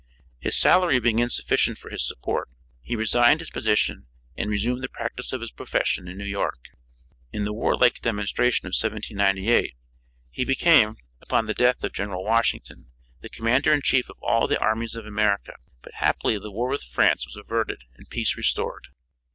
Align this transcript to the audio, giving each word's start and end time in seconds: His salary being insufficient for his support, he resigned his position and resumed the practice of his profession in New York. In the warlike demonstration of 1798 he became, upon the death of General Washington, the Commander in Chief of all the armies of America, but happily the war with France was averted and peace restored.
His 0.39 0.57
salary 0.57 0.99
being 0.99 1.19
insufficient 1.19 1.77
for 1.77 1.91
his 1.91 2.07
support, 2.07 2.49
he 2.81 2.95
resigned 2.95 3.39
his 3.39 3.51
position 3.51 4.07
and 4.35 4.49
resumed 4.49 4.81
the 4.83 4.89
practice 4.89 5.31
of 5.31 5.41
his 5.41 5.51
profession 5.51 6.07
in 6.07 6.17
New 6.17 6.25
York. 6.25 6.69
In 7.31 7.43
the 7.45 7.53
warlike 7.53 8.01
demonstration 8.01 8.65
of 8.65 8.71
1798 8.73 9.75
he 10.31 10.43
became, 10.43 10.95
upon 11.21 11.45
the 11.45 11.53
death 11.53 11.83
of 11.83 11.93
General 11.93 12.23
Washington, 12.25 12.87
the 13.19 13.29
Commander 13.29 13.71
in 13.71 13.83
Chief 13.83 14.09
of 14.09 14.17
all 14.23 14.47
the 14.47 14.59
armies 14.59 14.95
of 14.95 15.05
America, 15.05 15.53
but 15.83 15.93
happily 15.93 16.39
the 16.39 16.49
war 16.49 16.67
with 16.69 16.81
France 16.81 17.23
was 17.27 17.35
averted 17.35 17.83
and 17.95 18.09
peace 18.09 18.35
restored. 18.35 18.87